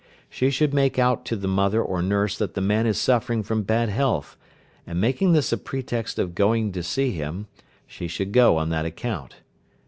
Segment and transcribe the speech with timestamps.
[0.31, 3.61] She should make out to the mother or nurse that the man is suffering from
[3.61, 4.35] bad health,
[4.87, 7.45] and making this a pretext for going to see him,
[7.85, 9.35] she should go on that account.